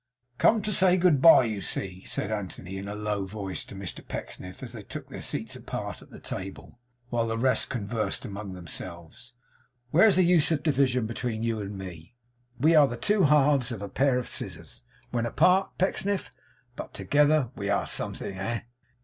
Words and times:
'Come 0.39 0.63
to 0.63 0.73
say 0.73 0.97
good 0.97 1.21
bye, 1.21 1.43
you 1.43 1.61
see,' 1.61 2.03
said 2.05 2.31
Anthony, 2.31 2.77
in 2.77 2.87
a 2.87 2.95
low 2.95 3.27
voice, 3.27 3.63
to 3.65 3.75
Mr 3.75 4.03
Pecksniff, 4.03 4.63
as 4.63 4.73
they 4.73 4.81
took 4.81 5.09
their 5.09 5.21
seats 5.21 5.55
apart 5.55 6.01
at 6.01 6.09
the 6.09 6.19
table, 6.19 6.79
while 7.09 7.27
the 7.27 7.37
rest 7.37 7.69
conversed 7.69 8.25
among 8.25 8.53
themselves. 8.53 9.33
'Where's 9.91 10.15
the 10.15 10.23
use 10.23 10.49
of 10.49 10.57
a 10.61 10.63
division 10.63 11.05
between 11.05 11.43
you 11.43 11.61
and 11.61 11.77
me? 11.77 12.15
We 12.59 12.73
are 12.73 12.87
the 12.87 12.97
two 12.97 13.25
halves 13.25 13.71
of 13.71 13.83
a 13.83 13.89
pair 13.89 14.17
of 14.17 14.27
scissors, 14.27 14.81
when 15.11 15.27
apart, 15.27 15.77
Pecksniff; 15.77 16.33
but 16.75 16.95
together 16.95 17.51
we 17.55 17.69
are 17.69 17.85
something. 17.85 18.39
Eh? 18.39 18.61